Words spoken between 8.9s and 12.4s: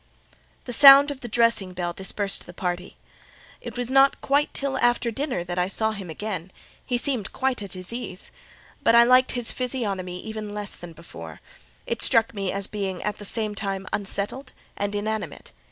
I liked his physiognomy even less than before: it struck